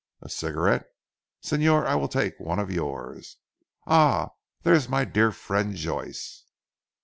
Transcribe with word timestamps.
A 0.19 0.29
cigarette? 0.29 0.87
Señor, 1.43 1.85
I 1.85 1.93
will 1.93 2.07
take 2.07 2.39
one 2.39 2.57
of 2.57 2.71
yours. 2.71 3.37
Ah, 3.85 4.31
there 4.63 4.73
is 4.73 4.89
my 4.89 5.05
dear 5.05 5.31
friend 5.31 5.75
Joyce." 5.75 6.43